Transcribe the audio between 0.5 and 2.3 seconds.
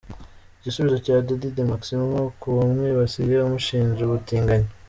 Igisubizo cya Dady de Maximo